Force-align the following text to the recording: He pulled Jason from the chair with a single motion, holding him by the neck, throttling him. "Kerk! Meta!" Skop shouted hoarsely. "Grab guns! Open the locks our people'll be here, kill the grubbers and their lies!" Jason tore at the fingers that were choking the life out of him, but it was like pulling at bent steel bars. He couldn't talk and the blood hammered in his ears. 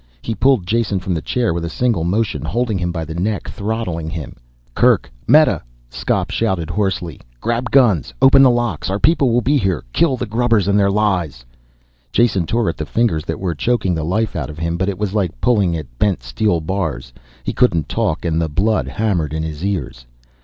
He 0.23 0.33
pulled 0.33 0.65
Jason 0.65 0.99
from 0.99 1.13
the 1.13 1.21
chair 1.21 1.53
with 1.53 1.63
a 1.63 1.69
single 1.69 2.03
motion, 2.03 2.41
holding 2.43 2.79
him 2.79 2.91
by 2.91 3.05
the 3.05 3.13
neck, 3.13 3.47
throttling 3.47 4.09
him. 4.09 4.35
"Kerk! 4.73 5.11
Meta!" 5.27 5.61
Skop 5.91 6.31
shouted 6.31 6.71
hoarsely. 6.71 7.21
"Grab 7.39 7.69
guns! 7.69 8.11
Open 8.19 8.41
the 8.41 8.49
locks 8.49 8.89
our 8.89 8.97
people'll 8.97 9.41
be 9.41 9.57
here, 9.57 9.83
kill 9.93 10.17
the 10.17 10.25
grubbers 10.25 10.67
and 10.67 10.79
their 10.79 10.89
lies!" 10.89 11.45
Jason 12.11 12.47
tore 12.47 12.67
at 12.67 12.77
the 12.77 12.83
fingers 12.87 13.25
that 13.25 13.39
were 13.39 13.53
choking 13.53 13.93
the 13.93 14.03
life 14.03 14.35
out 14.35 14.49
of 14.49 14.57
him, 14.57 14.75
but 14.75 14.89
it 14.89 14.97
was 14.97 15.13
like 15.13 15.39
pulling 15.39 15.77
at 15.77 15.99
bent 15.99 16.23
steel 16.23 16.61
bars. 16.61 17.13
He 17.43 17.53
couldn't 17.53 17.87
talk 17.87 18.25
and 18.25 18.41
the 18.41 18.49
blood 18.49 18.87
hammered 18.87 19.35
in 19.35 19.43
his 19.43 19.63
ears. 19.63 20.07